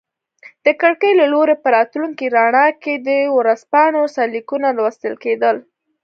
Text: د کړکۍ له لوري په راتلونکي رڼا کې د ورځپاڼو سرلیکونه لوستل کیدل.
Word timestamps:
د 0.65 0.67
کړکۍ 0.81 1.11
له 1.19 1.25
لوري 1.33 1.55
په 1.63 1.67
راتلونکي 1.77 2.25
رڼا 2.37 2.67
کې 2.83 2.93
د 3.07 3.09
ورځپاڼو 3.37 4.01
سرلیکونه 4.15 4.67
لوستل 4.77 5.13
کیدل. 5.23 5.55